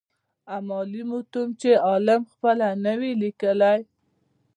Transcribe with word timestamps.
امالي 0.55 1.01
متون 1.09 1.47
چي 1.59 1.71
عالم 1.87 2.21
خپله 2.33 2.67
نه 2.83 2.93
وي 2.99 3.11
ليکلي. 3.21 3.75